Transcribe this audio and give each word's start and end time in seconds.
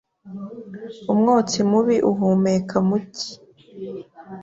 Umwotsi 1.11 1.59
mubi 1.69 1.95
uhumeka 2.11 2.77
mu 2.87 2.97
cyi 3.15 3.31